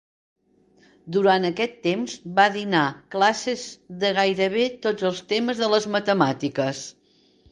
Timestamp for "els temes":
5.11-5.63